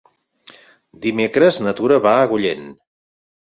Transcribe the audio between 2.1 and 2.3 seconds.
a